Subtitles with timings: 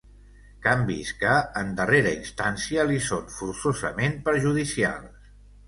[0.67, 5.33] Canvis que, en darrera instància, li són forçosament perjudicials.